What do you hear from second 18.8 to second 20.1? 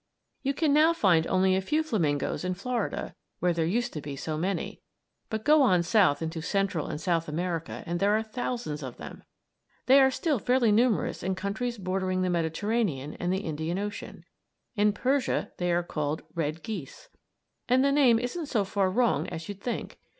wrong as you'd think.